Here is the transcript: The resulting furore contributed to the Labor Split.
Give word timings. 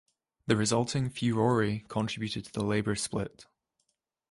The 0.47 0.55
resulting 0.57 1.11
furore 1.11 1.83
contributed 1.87 2.45
to 2.45 2.51
the 2.53 2.63
Labor 2.63 2.95
Split. 2.95 3.45